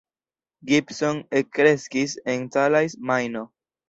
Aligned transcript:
Gibson 0.69 1.19
ekkreskis 1.39 2.15
en 2.33 2.47
Calais, 2.57 2.97
Majno. 3.11 3.45